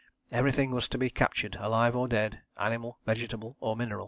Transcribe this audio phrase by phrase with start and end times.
[0.31, 3.99] Everything was to be captured, alive or dead, animal, vegetable or mineral.